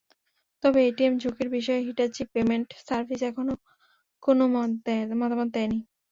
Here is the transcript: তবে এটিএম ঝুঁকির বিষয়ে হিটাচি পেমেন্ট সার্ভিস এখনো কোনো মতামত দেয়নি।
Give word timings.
তবে 0.63 0.79
এটিএম 0.87 1.13
ঝুঁকির 1.17 1.47
বিষয়ে 1.57 1.85
হিটাচি 1.87 2.23
পেমেন্ট 2.33 2.67
সার্ভিস 2.87 3.21
এখনো 3.29 3.53
কোনো 4.23 4.43
মতামত 5.13 5.49
দেয়নি। 5.55 5.79